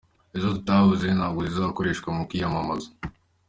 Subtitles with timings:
[0.37, 2.89] Izo tutavuze ntabwo zizakoreshwa mu kwiyamamaza.